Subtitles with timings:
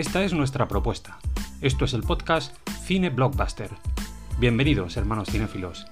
[0.00, 1.18] Esta es nuestra propuesta.
[1.60, 3.68] Esto es el podcast Cine Blockbuster.
[4.38, 5.86] Bienvenidos, hermanos cinéfilos.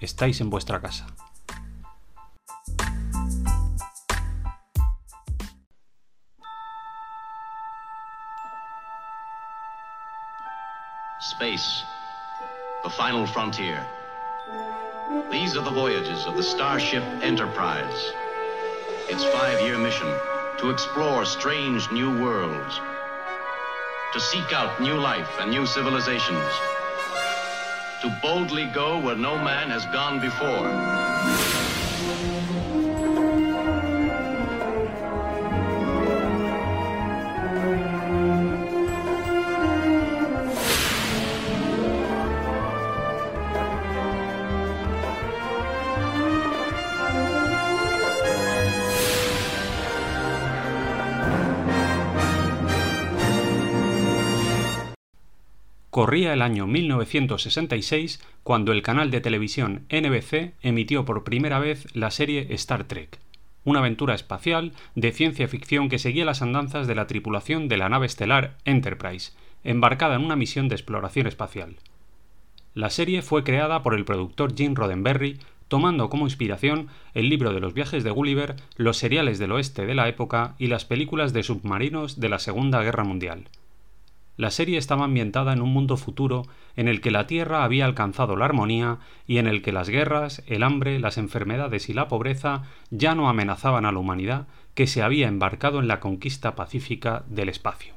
[0.00, 1.06] Estáis en vuestra casa.
[11.20, 11.84] Space,
[12.82, 13.84] the final frontier.
[15.30, 18.14] These are the voyages of the Starship Enterprise.
[19.10, 20.08] Its five-year mission
[20.56, 22.80] to explore strange new worlds
[24.12, 26.50] to seek out new life and new civilizations,
[28.02, 30.66] to boldly go where no man has gone before.
[56.00, 62.10] Corría el año 1966 cuando el canal de televisión NBC emitió por primera vez la
[62.10, 63.18] serie Star Trek,
[63.64, 67.90] una aventura espacial de ciencia ficción que seguía las andanzas de la tripulación de la
[67.90, 69.32] nave estelar Enterprise,
[69.62, 71.76] embarcada en una misión de exploración espacial.
[72.72, 75.38] La serie fue creada por el productor Gene Roddenberry,
[75.68, 79.94] tomando como inspiración el libro de los viajes de Gulliver, los seriales del oeste de
[79.94, 83.50] la época y las películas de submarinos de la Segunda Guerra Mundial.
[84.40, 88.36] La serie estaba ambientada en un mundo futuro en el que la Tierra había alcanzado
[88.36, 88.96] la armonía
[89.26, 93.28] y en el que las guerras, el hambre, las enfermedades y la pobreza ya no
[93.28, 97.92] amenazaban a la humanidad que se había embarcado en la conquista pacífica del espacio.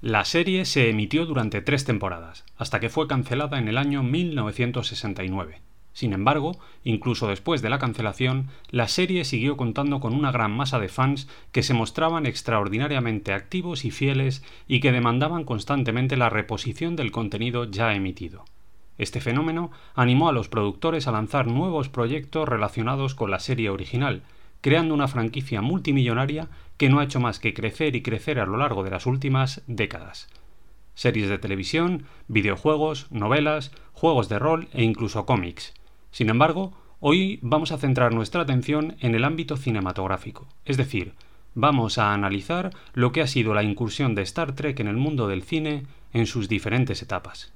[0.00, 5.60] La serie se emitió durante tres temporadas, hasta que fue cancelada en el año 1969.
[5.96, 10.78] Sin embargo, incluso después de la cancelación, la serie siguió contando con una gran masa
[10.78, 16.96] de fans que se mostraban extraordinariamente activos y fieles y que demandaban constantemente la reposición
[16.96, 18.44] del contenido ya emitido.
[18.98, 24.20] Este fenómeno animó a los productores a lanzar nuevos proyectos relacionados con la serie original,
[24.60, 28.58] creando una franquicia multimillonaria que no ha hecho más que crecer y crecer a lo
[28.58, 30.28] largo de las últimas décadas.
[30.94, 35.72] Series de televisión, videojuegos, novelas, juegos de rol e incluso cómics.
[36.10, 41.14] Sin embargo, hoy vamos a centrar nuestra atención en el ámbito cinematográfico, es decir,
[41.54, 45.28] vamos a analizar lo que ha sido la incursión de Star Trek en el mundo
[45.28, 47.52] del cine en sus diferentes etapas.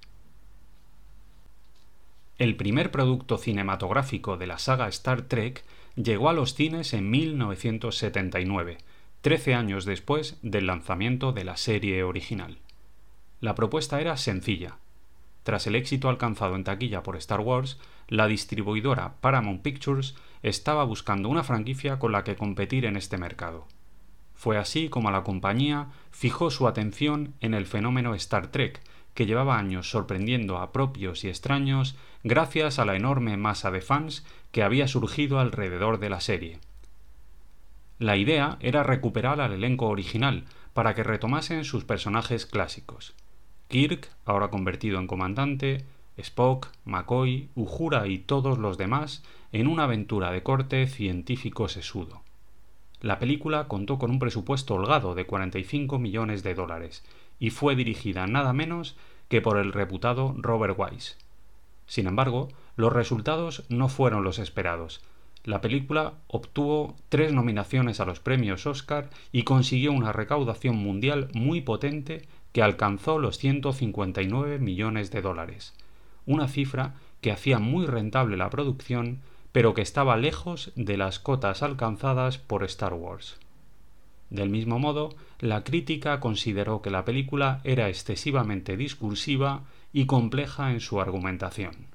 [2.39, 5.63] El primer producto cinematográfico de la saga Star Trek
[5.95, 8.79] llegó a los cines en 1979,
[9.21, 12.57] 13 años después del lanzamiento de la serie original.
[13.41, 14.79] La propuesta era sencilla.
[15.51, 21.29] Tras el éxito alcanzado en taquilla por Star Wars, la distribuidora Paramount Pictures estaba buscando
[21.29, 23.67] una franquicia con la que competir en este mercado.
[24.37, 28.81] Fue así como la compañía fijó su atención en el fenómeno Star Trek,
[29.13, 34.25] que llevaba años sorprendiendo a propios y extraños gracias a la enorme masa de fans
[34.53, 36.61] que había surgido alrededor de la serie.
[37.99, 40.45] La idea era recuperar al elenco original
[40.75, 43.17] para que retomasen sus personajes clásicos.
[43.71, 45.85] Kirk, ahora convertido en comandante,
[46.17, 49.23] Spock, McCoy, Uhura y todos los demás
[49.53, 52.23] en una aventura de corte científico sesudo.
[53.01, 57.05] La película contó con un presupuesto holgado de 45 millones de dólares
[57.39, 58.97] y fue dirigida nada menos
[59.29, 61.15] que por el reputado Robert Wise.
[61.87, 65.01] Sin embargo, los resultados no fueron los esperados.
[65.45, 71.61] La película obtuvo tres nominaciones a los premios Oscar y consiguió una recaudación mundial muy
[71.61, 75.75] potente que alcanzó los 159 millones de dólares
[76.27, 79.21] una cifra que hacía muy rentable la producción,
[79.53, 83.37] pero que estaba lejos de las cotas alcanzadas por Star Wars.
[84.31, 85.11] Del mismo modo,
[85.41, 91.89] la crítica consideró que la película era excesivamente discursiva y compleja en su argumentación.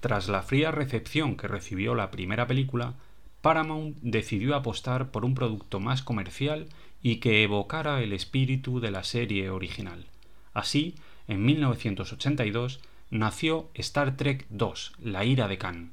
[0.00, 2.94] Tras la fría recepción que recibió la primera película,
[3.42, 6.68] Paramount decidió apostar por un producto más comercial
[7.02, 10.06] y que evocara el espíritu de la serie original.
[10.52, 10.94] Así,
[11.28, 12.80] en 1982
[13.10, 15.92] nació Star Trek II, La ira de Khan,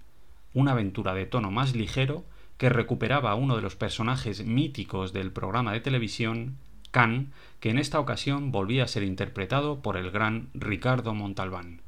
[0.54, 2.25] una aventura de tono más ligero
[2.57, 6.57] que recuperaba a uno de los personajes míticos del programa de televisión,
[6.92, 11.81] Khan, que en esta ocasión volvía a ser interpretado por el gran Ricardo Montalbán.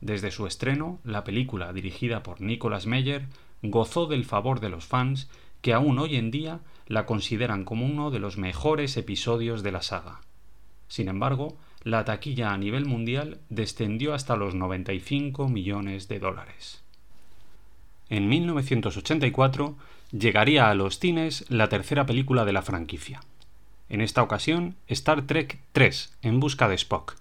[0.00, 3.26] Desde su estreno, la película, dirigida por Nicolas Meyer,
[3.62, 5.28] gozó del favor de los fans
[5.66, 9.82] que aún hoy en día la consideran como uno de los mejores episodios de la
[9.82, 10.20] saga.
[10.86, 16.84] Sin embargo, la taquilla a nivel mundial descendió hasta los 95 millones de dólares.
[18.10, 19.74] En 1984
[20.12, 23.20] llegaría a los cines la tercera película de la franquicia.
[23.88, 27.16] En esta ocasión, Star Trek 3, en busca de Spock,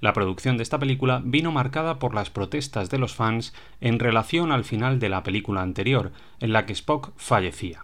[0.00, 4.52] la producción de esta película vino marcada por las protestas de los fans en relación
[4.52, 7.80] al final de la película anterior, en la que Spock fallecía.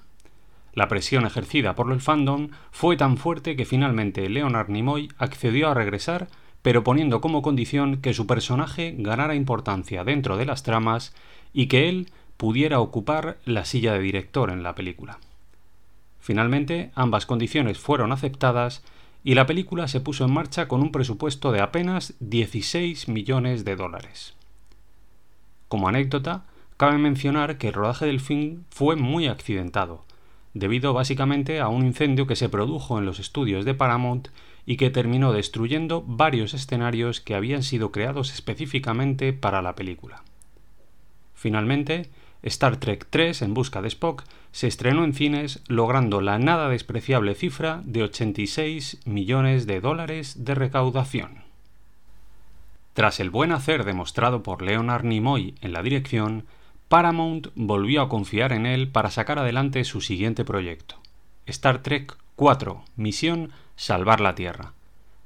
[0.72, 5.74] La presión ejercida por el fandom fue tan fuerte que finalmente Leonard Nimoy accedió a
[5.74, 6.28] regresar,
[6.62, 11.14] pero poniendo como condición que su personaje ganara importancia dentro de las tramas
[11.52, 15.18] y que él pudiera ocupar la silla de director en la película.
[16.20, 18.84] Finalmente, ambas condiciones fueron aceptadas
[19.22, 23.76] y la película se puso en marcha con un presupuesto de apenas 16 millones de
[23.76, 24.34] dólares.
[25.68, 26.46] Como anécdota,
[26.76, 30.04] cabe mencionar que el rodaje del film fue muy accidentado,
[30.54, 34.28] debido básicamente a un incendio que se produjo en los estudios de Paramount
[34.66, 40.22] y que terminó destruyendo varios escenarios que habían sido creados específicamente para la película.
[41.34, 42.10] Finalmente,
[42.42, 47.34] Star Trek 3 en busca de Spock se estrenó en cines logrando la nada despreciable
[47.34, 51.44] cifra de 86 millones de dólares de recaudación.
[52.94, 56.46] Tras el buen hacer demostrado por Leonard Nimoy en la dirección,
[56.88, 60.96] Paramount volvió a confiar en él para sacar adelante su siguiente proyecto,
[61.46, 64.72] Star Trek 4, Misión Salvar la Tierra,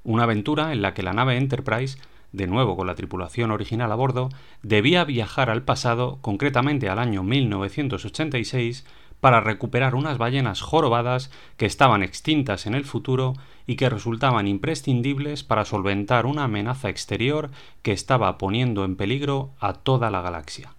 [0.02, 1.98] una aventura en la que la nave Enterprise
[2.34, 4.28] de nuevo con la tripulación original a bordo,
[4.62, 8.84] debía viajar al pasado, concretamente al año 1986,
[9.20, 13.34] para recuperar unas ballenas jorobadas que estaban extintas en el futuro
[13.66, 17.50] y que resultaban imprescindibles para solventar una amenaza exterior
[17.82, 20.74] que estaba poniendo en peligro a toda la galaxia.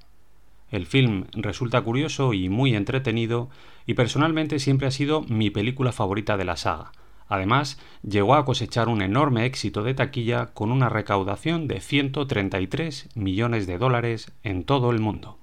[0.69, 3.49] El film resulta curioso y muy entretenido
[3.87, 6.91] y personalmente siempre ha sido mi película favorita de la saga,
[7.27, 13.65] Además, llegó a cosechar un enorme éxito de taquilla con una recaudación de 133 millones
[13.67, 15.37] de dólares en todo el mundo.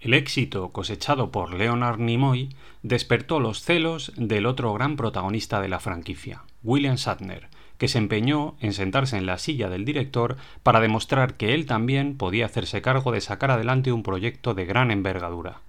[0.00, 2.48] El éxito cosechado por Leonard Nimoy
[2.82, 8.56] despertó los celos del otro gran protagonista de la franquicia, William Shatner, que se empeñó
[8.60, 13.12] en sentarse en la silla del director para demostrar que él también podía hacerse cargo
[13.12, 15.60] de sacar adelante un proyecto de gran envergadura.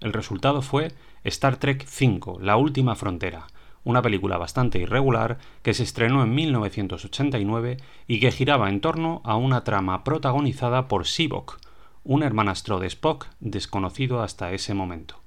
[0.00, 0.92] El resultado fue
[1.24, 3.46] Star Trek V, La Última Frontera,
[3.84, 9.36] una película bastante irregular que se estrenó en 1989 y que giraba en torno a
[9.36, 11.60] una trama protagonizada por Sivok,
[12.04, 15.20] un hermanastro de Spock desconocido hasta ese momento.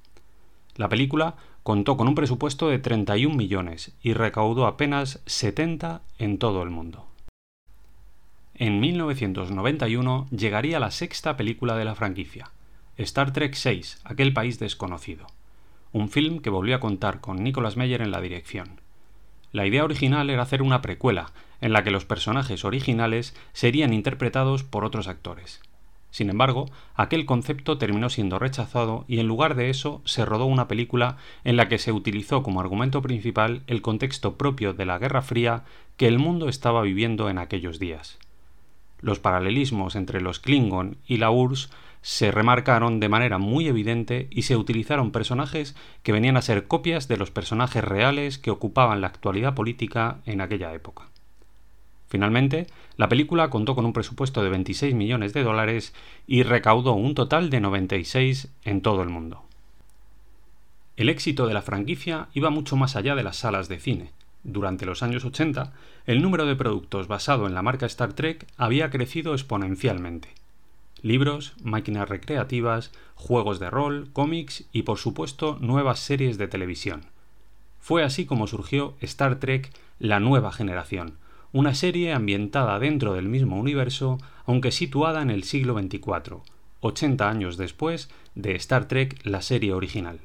[0.76, 6.62] La película contó con un presupuesto de 31 millones y recaudó apenas 70 en todo
[6.62, 7.06] el mundo.
[8.54, 12.50] En 1991 llegaría la sexta película de la franquicia,
[12.96, 15.26] Star Trek VI, aquel país desconocido
[15.94, 18.80] un film que volvió a contar con Nicolas Meyer en la dirección.
[19.52, 24.64] La idea original era hacer una precuela, en la que los personajes originales serían interpretados
[24.64, 25.62] por otros actores.
[26.10, 30.66] Sin embargo, aquel concepto terminó siendo rechazado y en lugar de eso se rodó una
[30.66, 35.22] película en la que se utilizó como argumento principal el contexto propio de la Guerra
[35.22, 35.62] Fría
[35.96, 38.18] que el mundo estaba viviendo en aquellos días.
[39.00, 41.70] Los paralelismos entre los Klingon y la URSS
[42.04, 47.08] se remarcaron de manera muy evidente y se utilizaron personajes que venían a ser copias
[47.08, 51.04] de los personajes reales que ocupaban la actualidad política en aquella época.
[52.06, 52.66] Finalmente,
[52.98, 55.94] la película contó con un presupuesto de 26 millones de dólares
[56.26, 59.42] y recaudó un total de 96 en todo el mundo.
[60.98, 64.10] El éxito de la franquicia iba mucho más allá de las salas de cine.
[64.42, 65.72] Durante los años 80,
[66.04, 70.43] el número de productos basado en la marca Star Trek había crecido exponencialmente
[71.04, 77.02] libros, máquinas recreativas, juegos de rol, cómics y por supuesto nuevas series de televisión.
[77.78, 81.18] Fue así como surgió Star Trek La Nueva Generación,
[81.52, 86.38] una serie ambientada dentro del mismo universo, aunque situada en el siglo XXIV,
[86.80, 90.20] 80 años después de Star Trek la serie original.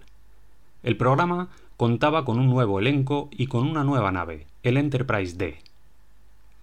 [0.82, 5.60] El programa contaba con un nuevo elenco y con una nueva nave, el Enterprise D.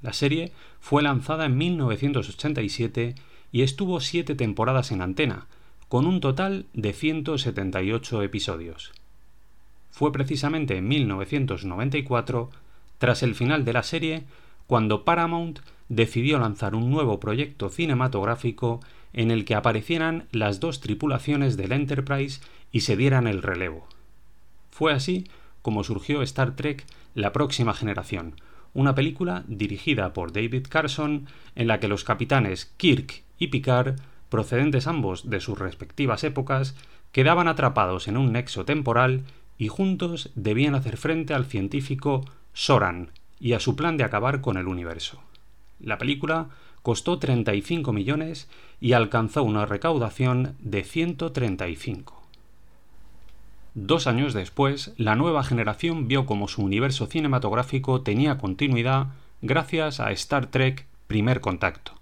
[0.00, 3.14] La serie fue lanzada en 1987
[3.56, 5.46] y estuvo siete temporadas en antena,
[5.88, 8.92] con un total de 178 episodios.
[9.90, 12.50] Fue precisamente en 1994,
[12.98, 14.24] tras el final de la serie,
[14.66, 18.80] cuando Paramount decidió lanzar un nuevo proyecto cinematográfico
[19.14, 23.86] en el que aparecieran las dos tripulaciones del Enterprise y se dieran el relevo.
[24.70, 25.28] Fue así
[25.62, 26.84] como surgió Star Trek
[27.14, 28.34] La próxima generación,
[28.74, 33.96] una película dirigida por David Carson en la que los capitanes Kirk y Picard,
[34.28, 36.74] procedentes ambos de sus respectivas épocas,
[37.12, 39.24] quedaban atrapados en un nexo temporal
[39.58, 44.56] y juntos debían hacer frente al científico Soran y a su plan de acabar con
[44.56, 45.22] el universo.
[45.80, 46.48] La película
[46.82, 48.48] costó 35 millones
[48.80, 52.22] y alcanzó una recaudación de 135.
[53.74, 59.08] Dos años después, la nueva generación vio como su universo cinematográfico tenía continuidad
[59.42, 61.92] gracias a Star Trek Primer Contacto,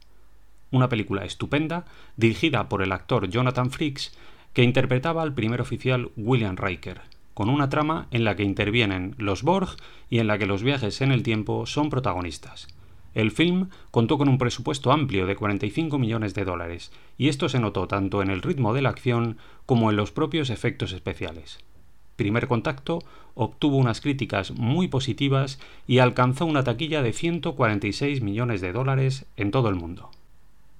[0.74, 1.84] una película estupenda
[2.16, 4.12] dirigida por el actor Jonathan Frakes
[4.52, 7.00] que interpretaba al primer oficial William Riker,
[7.34, 9.76] con una trama en la que intervienen los Borg
[10.10, 12.68] y en la que los viajes en el tiempo son protagonistas.
[13.14, 17.60] El film contó con un presupuesto amplio de 45 millones de dólares, y esto se
[17.60, 21.60] notó tanto en el ritmo de la acción como en los propios efectos especiales.
[22.16, 23.00] Primer Contacto
[23.34, 29.50] obtuvo unas críticas muy positivas y alcanzó una taquilla de 146 millones de dólares en
[29.50, 30.10] todo el mundo.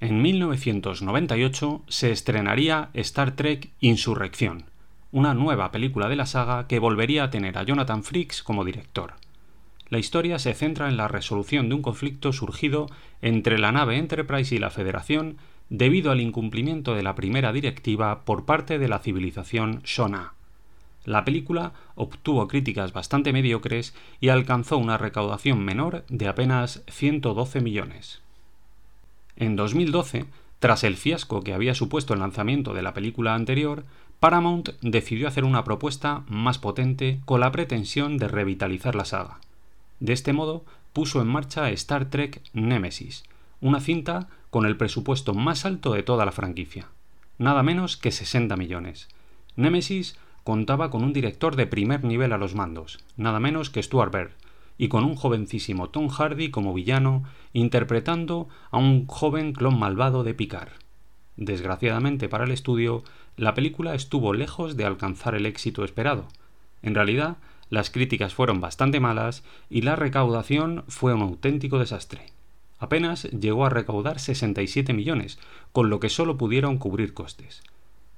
[0.01, 4.65] En 1998 se estrenaría Star Trek Insurrección,
[5.13, 9.15] una nueva película de la saga que volvería a tener a Jonathan Frakes como director.
[9.89, 12.87] La historia se centra en la resolución de un conflicto surgido
[13.23, 15.37] entre la nave Enterprise y la Federación
[15.71, 20.35] debido al incumplimiento de la primera directiva por parte de la civilización Shona.
[21.05, 28.24] La película obtuvo críticas bastante mediocres y alcanzó una recaudación menor de apenas 112 millones.
[29.37, 30.27] En 2012,
[30.59, 33.85] tras el fiasco que había supuesto el lanzamiento de la película anterior,
[34.21, 39.41] Paramount decidió hacer una propuesta más potente con la pretensión de revitalizar la saga.
[40.01, 43.25] De este modo, puso en marcha Star Trek Nemesis,
[43.61, 46.89] una cinta con el presupuesto más alto de toda la franquicia,
[47.39, 49.09] nada menos que 60 millones.
[49.57, 54.13] Nemesis contaba con un director de primer nivel a los mandos, nada menos que Stuart
[54.13, 54.33] Baird,
[54.79, 60.35] y con un jovencísimo Tom Hardy como villano, interpretando a un joven clon malvado de
[60.35, 60.73] Picard.
[61.37, 63.03] Desgraciadamente para el estudio,
[63.37, 66.29] la película estuvo lejos de alcanzar el éxito esperado.
[66.83, 67.37] En realidad,
[67.71, 72.27] las críticas fueron bastante malas y la recaudación fue un auténtico desastre.
[72.79, 75.39] Apenas llegó a recaudar 67 millones,
[75.73, 77.63] con lo que solo pudieron cubrir costes.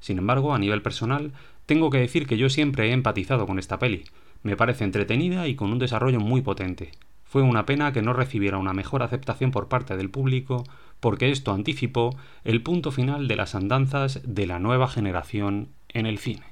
[0.01, 1.33] Sin embargo, a nivel personal,
[1.67, 4.05] tengo que decir que yo siempre he empatizado con esta peli.
[4.47, 6.93] Me parece entretenida y con un desarrollo muy potente.
[7.25, 10.62] Fue una pena que no recibiera una mejor aceptación por parte del público,
[11.00, 16.19] porque esto anticipó el punto final de las andanzas de la nueva generación en el
[16.19, 16.45] cine.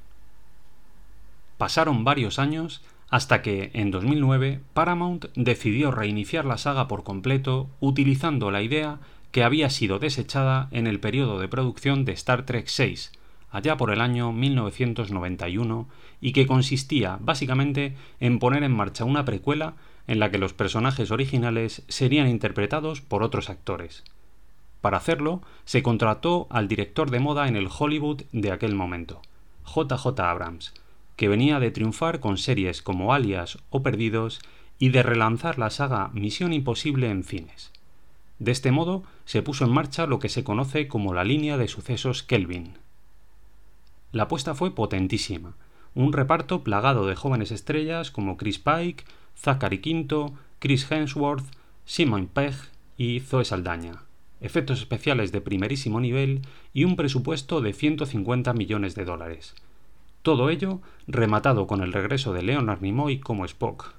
[1.56, 8.50] Pasaron varios años hasta que, en 2009, Paramount decidió reiniciar la saga por completo utilizando
[8.50, 8.98] la idea
[9.30, 13.16] que había sido desechada en el periodo de producción de Star Trek VI,
[13.54, 15.88] allá por el año 1991,
[16.20, 19.74] y que consistía básicamente en poner en marcha una precuela
[20.08, 24.02] en la que los personajes originales serían interpretados por otros actores.
[24.80, 29.22] Para hacerlo, se contrató al director de moda en el Hollywood de aquel momento,
[29.64, 30.74] JJ Abrams,
[31.14, 34.40] que venía de triunfar con series como Alias o Perdidos
[34.80, 37.72] y de relanzar la saga Misión Imposible en cines.
[38.40, 41.68] De este modo se puso en marcha lo que se conoce como la línea de
[41.68, 42.83] sucesos Kelvin.
[44.14, 45.56] La apuesta fue potentísima,
[45.96, 49.02] un reparto plagado de jóvenes estrellas como Chris Pike,
[49.36, 51.44] Zachary Quinto, Chris Hemsworth,
[51.84, 52.54] Simon Pegg
[52.96, 54.04] y Zoe Saldaña,
[54.40, 56.42] efectos especiales de primerísimo nivel
[56.72, 59.56] y un presupuesto de 150 millones de dólares,
[60.22, 63.94] todo ello rematado con el regreso de Leonard Nimoy como Spock.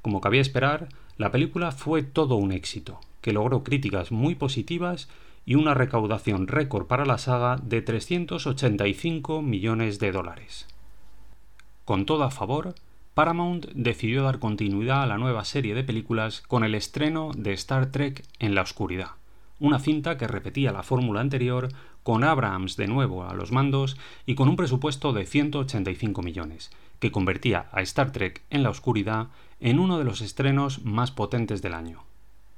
[0.00, 5.10] Como cabía esperar, la película fue todo un éxito, que logró críticas muy positivas
[5.50, 10.68] y una recaudación récord para la saga de 385 millones de dólares.
[11.84, 12.76] Con todo a favor,
[13.14, 17.86] Paramount decidió dar continuidad a la nueva serie de películas con el estreno de Star
[17.86, 19.08] Trek en la oscuridad,
[19.58, 21.66] una cinta que repetía la fórmula anterior
[22.04, 27.10] con Abrams de nuevo a los mandos y con un presupuesto de 185 millones, que
[27.10, 31.74] convertía a Star Trek en la oscuridad en uno de los estrenos más potentes del
[31.74, 32.04] año.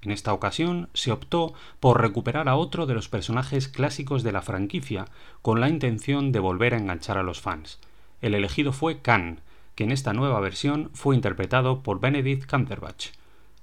[0.02, 4.42] En esta ocasión se optó por recuperar a otro de los personajes clásicos de la
[4.42, 5.06] franquicia,
[5.42, 7.78] con la intención de volver a enganchar a los fans.
[8.20, 9.40] El elegido fue Khan,
[9.74, 13.10] que en esta nueva versión fue interpretado por Benedict Cumberbatch.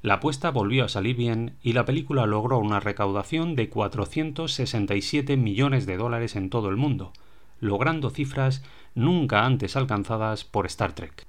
[0.01, 5.85] La apuesta volvió a salir bien y la película logró una recaudación de 467 millones
[5.85, 7.11] de dólares en todo el mundo,
[7.59, 8.63] logrando cifras
[8.95, 11.25] nunca antes alcanzadas por Star Trek.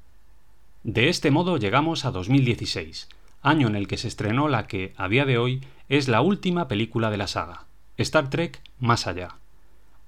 [0.84, 3.08] De este modo llegamos a 2016,
[3.42, 6.68] año en el que se estrenó la que, a día de hoy, es la última
[6.68, 7.66] película de la saga,
[7.96, 9.36] Star Trek Más allá.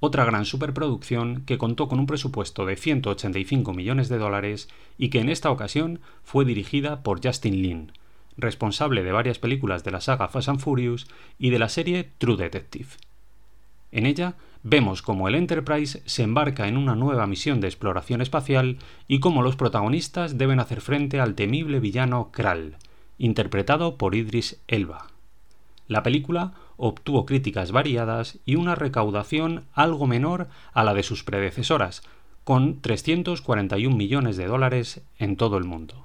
[0.00, 5.20] Otra gran superproducción que contó con un presupuesto de 185 millones de dólares y que
[5.20, 7.92] en esta ocasión fue dirigida por Justin Lin,
[8.36, 11.06] responsable de varias películas de la saga Fast and Furious
[11.38, 12.88] y de la serie True Detective.
[13.92, 18.78] En ella vemos cómo el Enterprise se embarca en una nueva misión de exploración espacial
[19.06, 22.76] y cómo los protagonistas deben hacer frente al temible villano Kral,
[23.18, 25.06] interpretado por Idris Elba.
[25.88, 32.02] La película obtuvo críticas variadas y una recaudación algo menor a la de sus predecesoras,
[32.44, 36.02] con 341 millones de dólares en todo el mundo.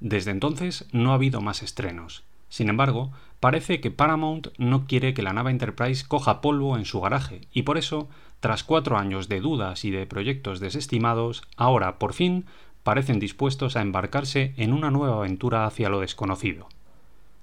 [0.00, 2.24] Desde entonces no ha habido más estrenos.
[2.48, 7.00] Sin embargo, parece que Paramount no quiere que la nave Enterprise coja polvo en su
[7.00, 8.08] garaje y por eso,
[8.40, 12.46] tras cuatro años de dudas y de proyectos desestimados, ahora, por fin,
[12.84, 16.68] parecen dispuestos a embarcarse en una nueva aventura hacia lo desconocido.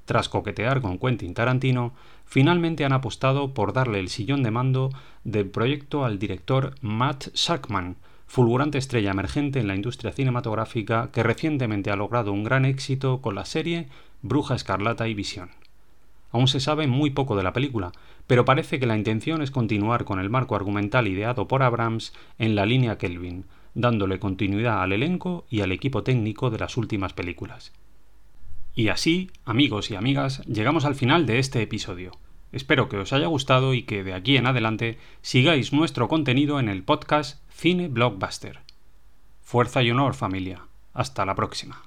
[0.06, 1.94] Tras coquetear con Quentin Tarantino,
[2.26, 4.90] finalmente han apostado por darle el sillón de mando
[5.24, 11.92] del proyecto al director Matt Shackman, fulgurante estrella emergente en la industria cinematográfica que recientemente
[11.92, 13.90] ha logrado un gran éxito con la serie
[14.22, 15.50] Bruja Escarlata y Visión.
[16.32, 17.92] Aún se sabe muy poco de la película,
[18.28, 22.56] pero parece que la intención es continuar con el marco argumental ideado por Abrams en
[22.56, 27.74] la línea Kelvin, dándole continuidad al elenco y al equipo técnico de las últimas películas.
[28.74, 32.12] Y así, amigos y amigas, llegamos al final de este episodio.
[32.52, 36.70] Espero que os haya gustado y que de aquí en adelante sigáis nuestro contenido en
[36.70, 38.60] el podcast Cine Blockbuster.
[39.42, 40.66] Fuerza y honor familia.
[40.94, 41.84] Hasta la próxima.